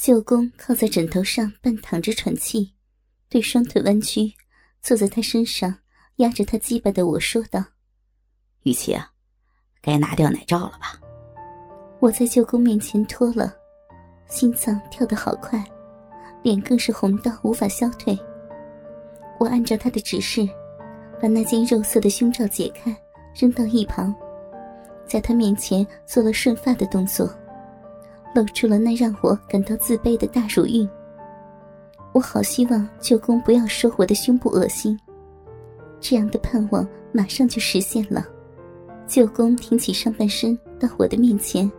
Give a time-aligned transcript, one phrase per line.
[0.00, 2.72] 舅公靠在枕头上半躺着喘气，
[3.28, 4.32] 对双腿弯曲，
[4.80, 5.76] 坐在他身上
[6.16, 7.62] 压着他鸡巴的我说道
[8.64, 9.12] ：“雨琪啊，
[9.82, 10.98] 该拿掉奶罩了吧？”
[12.00, 13.54] 我在舅公面前脱了，
[14.26, 15.62] 心脏跳得好快，
[16.42, 18.18] 脸更是红到无法消退。
[19.38, 20.48] 我按照他的指示，
[21.20, 22.96] 把那件肉色的胸罩解开，
[23.38, 24.14] 扔到一旁，
[25.06, 27.30] 在他面前做了顺发的动作。
[28.34, 30.88] 露出了那让我感到自卑的大乳晕。
[32.12, 34.98] 我好希望舅公不要说我的胸部恶心，
[36.00, 38.26] 这样的盼望马上就实现了。
[39.06, 41.70] 舅公挺起上半身到我的面前，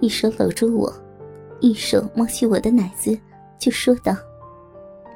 [0.00, 0.92] 一手搂住我，
[1.60, 3.18] 一手摸起我的奶子，
[3.58, 4.14] 就说道：“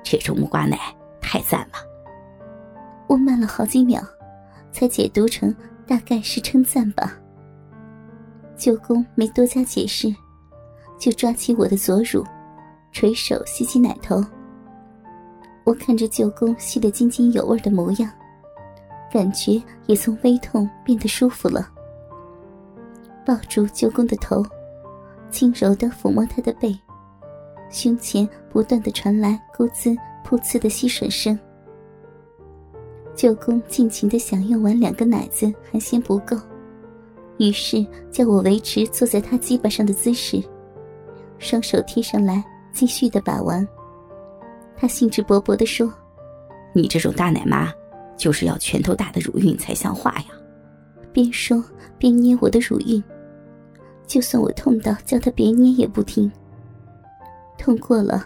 [0.03, 0.79] 这种木瓜奶
[1.21, 1.79] 太赞了。”
[3.09, 4.03] 我慢了好几秒，
[4.71, 5.55] 才解读成
[5.87, 7.19] 大概是称赞吧。
[8.57, 10.15] 舅公没多加解释。
[11.03, 12.25] 就抓起我的左乳，
[12.93, 14.25] 垂手吸起奶头。
[15.65, 18.09] 我看着舅公吸得津津有味的模样，
[19.13, 21.69] 感觉也从微痛变得舒服了。
[23.27, 24.47] 抱住舅公的头，
[25.29, 26.73] 轻柔的抚摸他的背，
[27.69, 29.91] 胸前不断的传来咕滋
[30.25, 31.37] 噗呲的吸吮声。
[33.17, 36.37] 舅公尽情的享用完两个奶子还嫌不够，
[37.39, 40.41] 于是叫我维持坐在他鸡巴上的姿势。
[41.43, 43.67] 双手贴上来，继续的把玩。
[44.77, 45.93] 他兴致勃勃的说
[46.73, 47.69] ：“你这种大奶妈，
[48.17, 50.27] 就是要拳头大的乳晕才像话呀！”
[51.13, 51.63] 边说
[51.99, 53.03] 边捏我的乳晕。
[54.07, 56.31] 就算我痛到叫他别捏也不听。
[57.59, 58.25] 痛过了，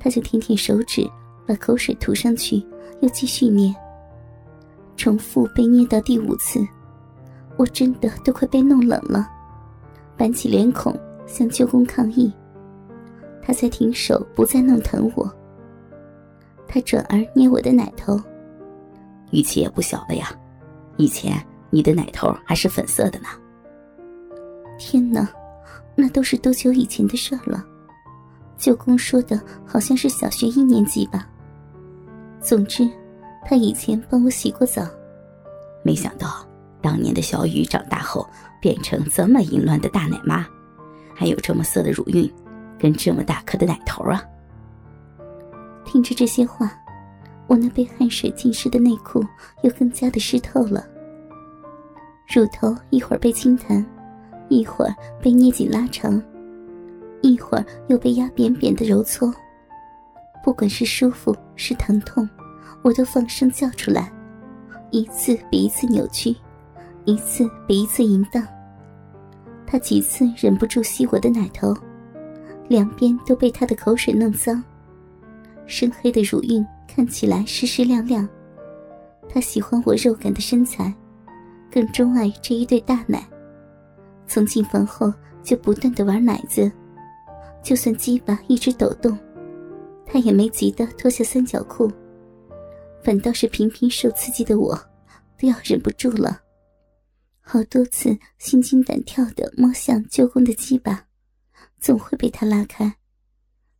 [0.00, 1.06] 他就舔舔手指，
[1.46, 2.64] 把口水涂上去，
[3.00, 3.74] 又继续捏。
[4.96, 6.66] 重复被捏到第五次，
[7.58, 9.28] 我真的都快被弄冷了，
[10.16, 12.32] 板起脸孔向舅公抗议。
[13.46, 15.32] 他才停手，不再弄疼我。
[16.66, 18.20] 他转而捏我的奶头，
[19.30, 20.36] 语气也不小了呀。
[20.96, 21.40] 以前
[21.70, 23.28] 你的奶头还是粉色的呢。
[24.80, 25.28] 天哪，
[25.94, 27.64] 那都是多久以前的事了？
[28.58, 31.28] 舅公说的好像是小学一年级吧。
[32.40, 32.88] 总之，
[33.44, 34.84] 他以前帮我洗过澡。
[35.84, 36.44] 没想到，
[36.82, 38.28] 当年的小雨长大后
[38.60, 40.44] 变成这么淫乱的大奶妈，
[41.14, 42.28] 还有这么色的乳晕。
[42.78, 44.22] 跟这么大颗的奶头啊！
[45.84, 46.72] 听着这些话，
[47.46, 49.24] 我那被汗水浸湿的内裤
[49.62, 50.86] 又更加的湿透了。
[52.34, 53.84] 乳头一会儿被轻弹，
[54.48, 56.20] 一会儿被捏紧拉长，
[57.22, 59.32] 一会儿又被压扁扁的揉搓。
[60.44, 62.28] 不管是舒服是疼痛，
[62.82, 64.12] 我都放声叫出来，
[64.90, 66.34] 一次比一次扭曲，
[67.04, 68.44] 一次比一次淫荡。
[69.66, 71.74] 他几次忍不住吸我的奶头。
[72.68, 74.62] 两边都被他的口水弄脏，
[75.66, 78.28] 深黑的乳晕看起来湿湿亮亮。
[79.28, 80.92] 他喜欢我肉感的身材，
[81.70, 83.26] 更钟爱这一对大奶。
[84.26, 85.12] 从进房后
[85.42, 86.70] 就不断的玩奶子，
[87.62, 89.16] 就算鸡巴一直抖动，
[90.04, 91.90] 他也没急得脱下三角裤，
[93.02, 94.74] 反倒是频频受刺激的我，
[95.38, 96.40] 都要忍不住了，
[97.40, 101.04] 好多次心惊胆跳的摸向舅公的鸡巴。
[101.78, 102.96] 总会被他拉开，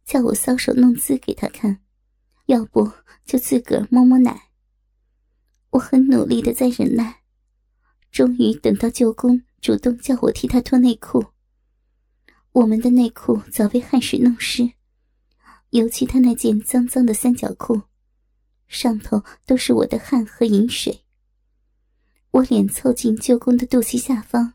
[0.04, 1.80] 叫我搔首弄姿给他看，
[2.46, 2.90] 要不
[3.24, 4.50] 就自个儿摸摸奶。
[5.70, 7.22] 我很努力的在忍耐，
[8.10, 11.26] 终于等到舅公主动叫我替他脱内裤。
[12.52, 14.72] 我们的内裤早被汗水弄湿，
[15.70, 17.82] 尤其他那件脏脏的三角裤，
[18.68, 21.02] 上头都是我的汗和饮水。
[22.30, 24.54] 我脸凑近舅公的肚脐下方。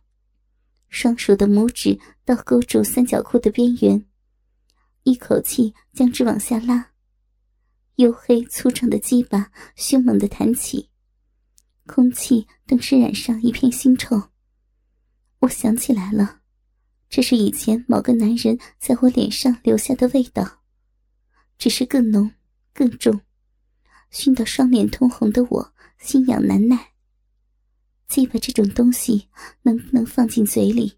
[0.92, 4.06] 双手的拇指倒勾住三角裤的边缘，
[5.04, 6.92] 一口气将之往下拉，
[7.96, 10.90] 黝黑粗壮的鸡巴凶猛的弹起，
[11.88, 14.22] 空气顿时染上一片腥臭。
[15.40, 16.42] 我想起来了，
[17.10, 20.60] 这是以前某个男人在我脸上留下的味道，
[21.58, 22.30] 只是更浓
[22.74, 23.22] 更重，
[24.10, 26.91] 熏得双脸通红的我心痒难耐。
[28.12, 29.30] 鸡巴这种东西
[29.62, 30.96] 能不能放进嘴里？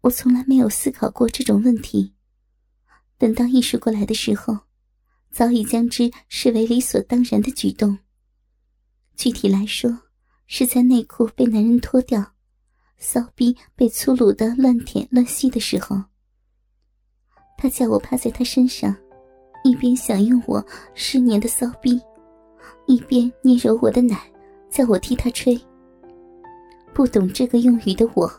[0.00, 2.14] 我从来没有思考过这种问题。
[3.18, 4.60] 等到意识过来的时候，
[5.30, 7.98] 早已将之视为理所当然的举动。
[9.14, 10.04] 具体来说，
[10.46, 12.32] 是在内裤被男人脱掉，
[12.96, 16.02] 骚逼被粗鲁的乱舔乱吸的时候。
[17.58, 18.96] 他叫我趴在他身上，
[19.64, 22.00] 一边享用我湿黏的骚逼，
[22.86, 24.32] 一边捏揉我的奶，
[24.70, 25.62] 叫我替他吹。
[26.94, 28.30] 不懂这个用语的我，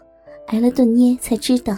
[0.47, 1.75] 挨了顿捏才知道，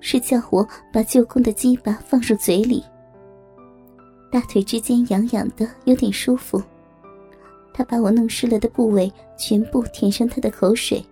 [0.00, 2.82] 是叫我把舅公的鸡巴放入嘴里。
[4.30, 6.62] 大腿之间痒痒的，有点舒服。
[7.72, 11.04] 他把我弄湿了的部位全部舔上他的口水，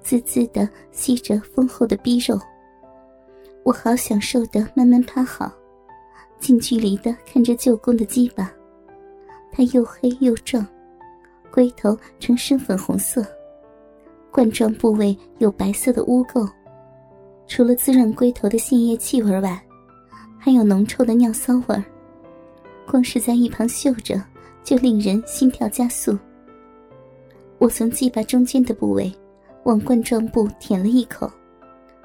[0.00, 2.38] 滋滋的吸着丰厚的逼肉。
[3.62, 5.52] 我好享受的慢慢趴好，
[6.40, 8.50] 近距离的看着舅公的鸡巴，
[9.52, 10.66] 他又黑又壮，
[11.50, 13.26] 龟头呈深粉红色，
[14.36, 16.46] 冠状部位有白色的污垢，
[17.46, 19.58] 除了滋润龟头的腺液气味外，
[20.38, 21.84] 还有浓臭的尿骚味
[22.86, 24.22] 光是在一旁嗅着。
[24.62, 26.18] 就令人心跳加速。
[27.58, 29.14] 我从鸡巴中间的部位
[29.62, 31.30] 往冠状部舔了一口，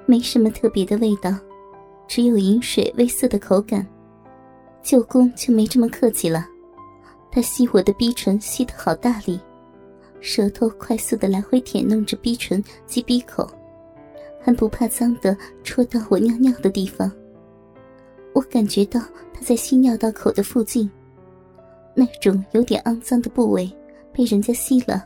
[0.06, 1.36] 没什么特别的味道，
[2.08, 3.84] 只有饮水微涩的口感。
[4.84, 6.46] 舅公就没这么客气了，
[7.32, 9.40] 他吸我的逼唇吸得好大力，
[10.22, 13.46] 舌头快速的来回舔弄着逼唇及逼口，
[14.40, 17.12] 还不怕脏的戳到我尿尿的地方。
[18.34, 19.00] 我感觉到
[19.34, 20.90] 他在吸尿道口的附近。
[21.94, 23.70] 那种有点肮脏的部位
[24.14, 25.04] 被人家吸了，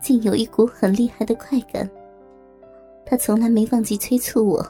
[0.00, 1.90] 竟有一股很厉害的快感。
[3.04, 4.64] 他从来没忘记催促我，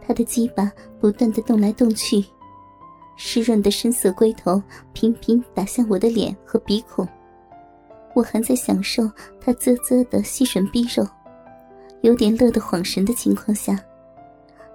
[0.00, 0.70] 他的鸡巴
[1.00, 2.24] 不断的动来动去，
[3.16, 4.62] 湿润的深色龟头
[4.92, 7.06] 频频打向我的脸和鼻孔。
[8.16, 9.02] 我还在享受
[9.38, 11.06] 他啧啧的吸吮逼肉，
[12.00, 13.78] 有点乐得恍神的情况下，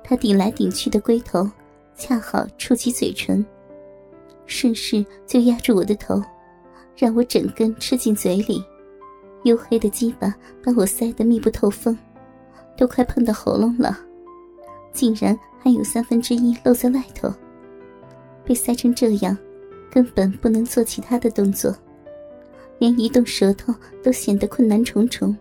[0.04, 1.50] 他顶来顶去的龟头
[1.96, 3.44] 恰好触及嘴唇。
[4.46, 6.22] 顺势就压住我的头，
[6.96, 8.64] 让我整根吃进嘴里。
[9.44, 11.98] 黝黑的鸡巴把我塞得密不透风，
[12.78, 13.98] 都快碰到喉咙了，
[14.94, 17.34] 竟然还有三分之一露在外头。
[18.46, 19.36] 被塞成这样，
[19.90, 21.76] 根本不能做其他的动作，
[22.82, 25.38] 连移动舌头都显得困难重重。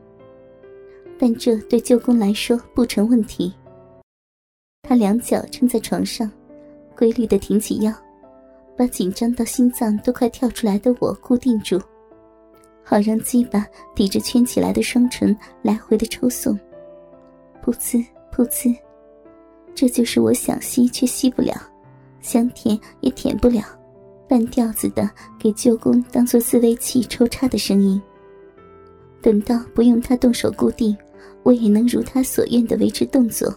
[1.18, 3.50] 但这对舅公来说不成问题。
[4.82, 6.30] 他两脚撑在床上，
[6.94, 7.90] 规律的挺起腰。
[8.76, 11.78] 把紧张到心脏都快跳出来的我固定住，
[12.82, 16.58] 好让鸡巴抵着圈起来的双唇来回的抽送，
[17.62, 18.02] 噗呲
[18.32, 18.74] 噗呲，
[19.74, 21.54] 这就是我想吸却吸不了，
[22.22, 23.62] 想舔也舔不了，
[24.30, 25.10] 半吊子的
[25.40, 28.00] 给舅公当做自慰器抽插的声音。
[29.20, 30.96] 等到不用他动手固定，
[31.42, 33.52] 我也能如他所愿的维持动作，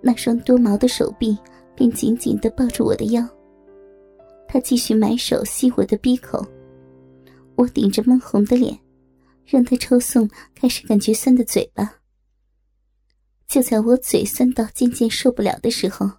[0.00, 1.36] 那双多毛的手臂
[1.74, 3.22] 便紧紧的抱住我的腰。
[4.48, 6.42] 他继续埋手吸我的鼻口，
[7.54, 8.78] 我顶着闷红的脸，
[9.44, 11.96] 让他抽送开始感觉酸的嘴巴。
[13.46, 16.10] 就在我嘴酸到渐渐受不了的时候，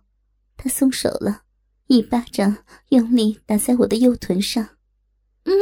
[0.55, 1.41] 他松手了，
[1.87, 4.77] 一巴掌用力打在我的右臀上。
[5.43, 5.53] 嗯，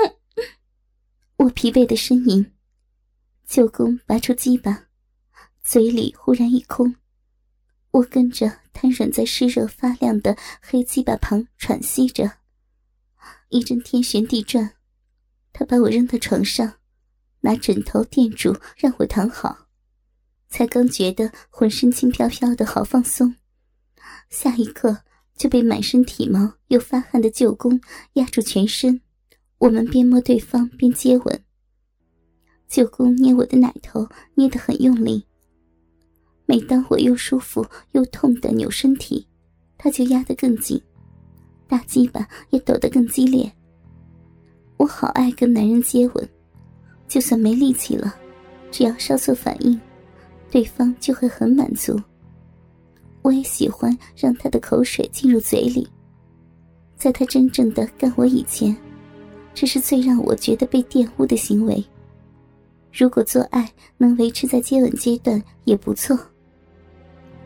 [1.38, 2.52] 我疲惫的呻吟。
[3.46, 4.88] 舅公拔出鸡巴，
[5.64, 6.96] 嘴里忽然一空，
[7.92, 12.40] 我跟着瘫软在湿热发亮的黑鸡巴旁喘息着。
[13.50, 14.74] 一阵天旋地转，
[15.54, 16.80] 他把我扔到床上，
[17.42, 19.68] 拿枕头垫住，让我躺好。
[20.50, 23.36] 才刚觉得浑身轻飘飘的好放松，
[24.30, 25.04] 下一刻
[25.36, 27.80] 就被满身体毛又发汗的舅公
[28.14, 29.02] 压住全身。
[29.58, 31.42] 我们边摸对方边接吻。
[32.68, 35.26] 舅公捏我的奶头，捏得很用力。
[36.46, 39.28] 每当我又舒服又痛的扭身体，
[39.78, 40.82] 他就压得更紧。
[41.68, 43.52] 大鸡巴也抖得更激烈。
[44.78, 46.30] 我好爱跟男人接吻，
[47.08, 48.14] 就算没力气了，
[48.72, 49.80] 只要稍作反应，
[50.52, 52.00] 对方就会很满足。
[53.26, 55.90] 我也喜欢让他的口水进入嘴里，
[56.96, 58.78] 在他真正的干我以前，
[59.52, 61.84] 这是最让我觉得被玷污的行为。
[62.94, 63.68] 如果做爱
[63.98, 66.16] 能维持在接吻阶段也不错。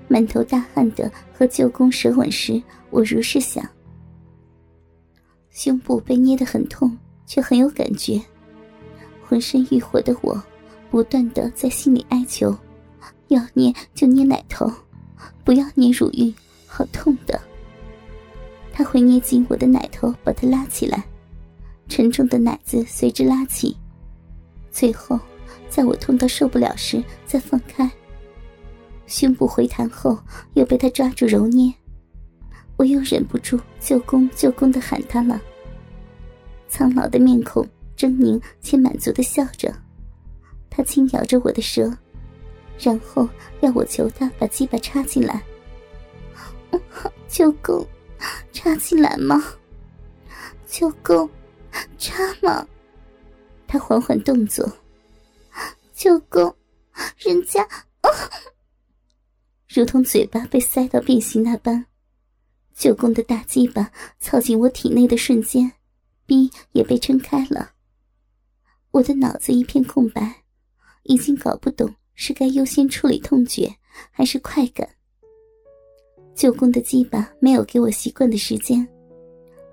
[0.10, 3.66] 满头大汗的和舅公舌吻时，我如是想。
[5.50, 8.22] 胸部被捏得很痛，却很有感觉。
[9.26, 10.44] 浑身欲火的我，
[10.92, 12.54] 不断的在心里哀求
[13.30, 14.70] ：“要捏就捏奶头，
[15.44, 16.34] 不要捏乳晕，
[16.68, 17.40] 好痛的。”
[18.72, 21.04] 他会捏紧我的奶头，把它拉起来，
[21.88, 23.76] 沉重的奶子随之拉起，
[24.72, 25.20] 最后
[25.70, 27.90] 在我痛到受不了时再放开。
[29.06, 30.18] 胸部回弹后，
[30.54, 31.74] 又被他抓住揉捏。
[32.78, 35.42] 我又忍不住“舅公，舅公”的喊他了。
[36.70, 39.74] 苍老的面孔狰狞且满足的笑着，
[40.70, 41.92] 他轻咬着我的舌，
[42.80, 43.28] 然后
[43.62, 45.44] 要我求他把鸡巴插进来。
[47.28, 47.86] 舅公，
[48.52, 49.54] 插进来吗？
[50.66, 51.30] 舅公，
[51.98, 52.68] 插吗？
[53.68, 54.68] 他缓缓动作。
[55.94, 56.56] 舅公，
[57.18, 57.68] 人家……
[59.68, 61.86] 如同嘴巴被塞到变形那般。
[62.74, 65.74] 舅公的大鸡巴操进我体内的瞬间，
[66.26, 67.74] 逼也被撑开了。
[68.92, 70.44] 我的脑子一片空白，
[71.04, 73.74] 已经搞不懂是该优先处理痛觉
[74.12, 74.86] 还是快感。
[76.36, 78.86] 舅公的鸡巴没有给我习惯的时间，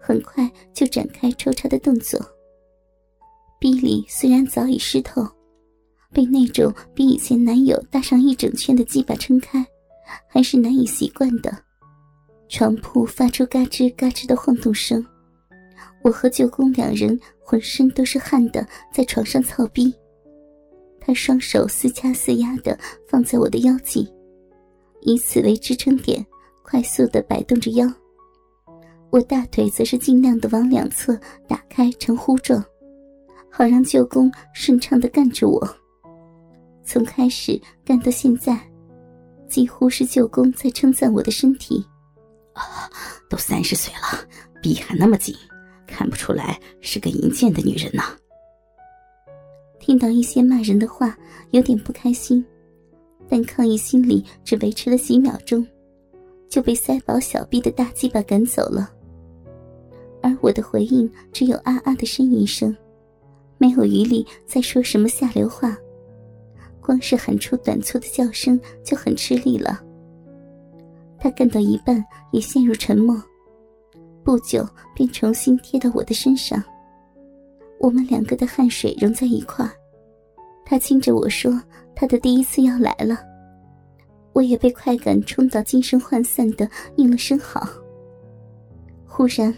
[0.00, 2.20] 很快就展开抽插的动作。
[3.58, 5.26] 逼里虽然早已湿透，
[6.12, 9.66] 被那种比以前男友大上一整圈的鸡巴撑开，
[10.28, 11.52] 还是难以习惯的。
[12.48, 15.04] 床铺发出嘎吱嘎吱的晃动声，
[16.04, 19.92] 我和舅公两人浑身都是汗的，在床上操逼。
[21.06, 24.12] 他双手似掐似压的放在我的腰际，
[25.02, 26.26] 以此为支撑点，
[26.64, 27.86] 快速的摆动着腰。
[29.10, 32.60] 我大腿则是尽量的往两侧打开成弧状，
[33.48, 35.64] 好让舅公顺畅的干着我。
[36.84, 38.60] 从开始干到现在，
[39.48, 41.86] 几乎是舅公在称赞我的身体。
[42.52, 42.90] 啊，
[43.30, 44.28] 都三十岁了，
[44.60, 45.32] 逼还那么紧，
[45.86, 48.02] 看不出来是个淫贱的女人呢。
[49.86, 51.16] 听到一些骂人的话，
[51.52, 52.44] 有点不开心，
[53.28, 55.64] 但抗议心理只维持了几秒钟，
[56.48, 58.90] 就被塞饱小臂的大鸡巴赶走了。
[60.20, 62.76] 而我的回应只有啊啊的呻吟声，
[63.58, 65.78] 没有余力再说什么下流话，
[66.80, 69.80] 光是喊出短促的叫声就很吃力了。
[71.16, 73.22] 他干到一半也陷入沉默，
[74.24, 76.60] 不久便重新贴到我的身上。
[77.86, 79.64] 我们两个的汗水融在一块
[80.64, 81.62] 他亲着我说
[81.94, 83.16] ：“他的第一次要来了。”
[84.34, 87.64] 我也被快感冲到精神涣散的应了声好。
[89.06, 89.56] 忽然，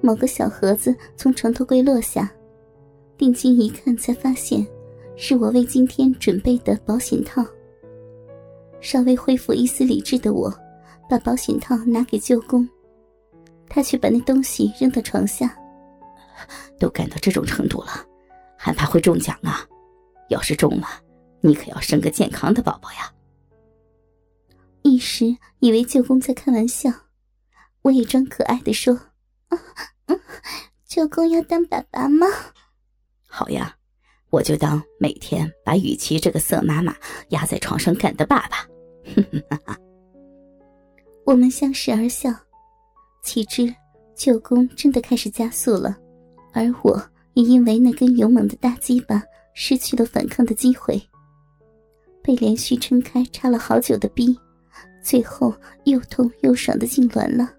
[0.00, 2.32] 某个小盒子从床头柜落下，
[3.18, 4.66] 定睛一看，才发现
[5.14, 7.44] 是我为今天准备的保险套。
[8.80, 10.50] 稍微恢复一丝理智的我。
[11.10, 12.66] 把保险套拿给舅公，
[13.68, 15.54] 他却把那东西扔到床下。
[16.78, 18.04] 都干到这种程度了，
[18.56, 19.66] 还怕会中奖啊？
[20.28, 20.88] 要是中了，
[21.40, 23.12] 你可要生个健康的宝宝呀！
[24.82, 26.90] 一时以为舅公在开玩笑，
[27.82, 28.98] 我也装可爱的说
[30.86, 32.26] ：“舅公要当爸爸吗？”
[33.28, 33.76] 好呀，
[34.30, 36.94] 我就当每天把雨琦这个色妈妈
[37.30, 38.66] 压在床上干的爸爸。
[41.26, 42.32] 我们相视而笑，
[43.22, 43.74] 岂知
[44.14, 45.98] 舅公真的开始加速了，
[46.56, 46.98] 而我
[47.34, 49.22] 也因为那根勇猛的大鸡巴
[49.52, 50.98] 失去了反抗的机会，
[52.22, 54.34] 被连续撑开插了好久的逼，
[55.02, 57.52] 最后又痛又爽的痉挛了。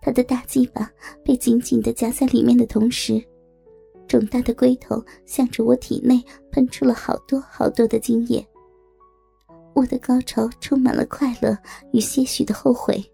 [0.00, 0.88] 他的大鸡巴
[1.24, 3.20] 被紧紧的夹在里面的同时，
[4.06, 6.22] 肿大的龟头向着我体内
[6.52, 8.46] 喷出了好多好多的精液。
[9.74, 11.58] 我的高潮充满了快乐
[11.92, 13.04] 与些许的后悔，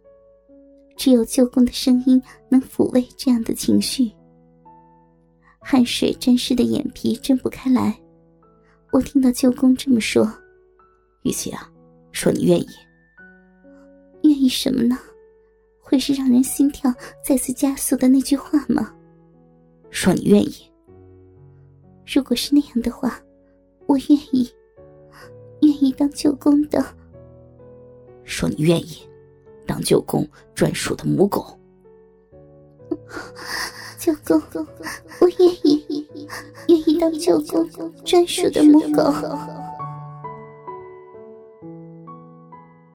[0.99, 4.13] 只有舅公的声音能抚慰这样的情绪。
[5.63, 7.99] 汗水沾湿的眼皮睁不开来，
[8.93, 10.31] 我听到舅公这么说
[11.23, 11.71] ：“玉琪啊，
[12.11, 12.67] 说你愿意，
[14.23, 14.99] 愿意什么呢？
[15.81, 16.93] 会是让人心跳
[17.25, 18.95] 再次加速的那句话吗？
[19.91, 20.71] 说你愿意。
[22.07, 23.21] 如果是那样的话，
[23.87, 24.51] 我愿意。”
[25.63, 26.85] 愿意当舅公的，
[28.25, 29.09] 说你愿意
[29.65, 31.57] 当舅公专属的母狗。
[34.03, 34.13] 舅
[34.53, 34.67] 公，
[35.21, 36.07] 我愿意，
[36.67, 37.71] 愿意当舅公
[38.05, 39.15] 专属的母狗。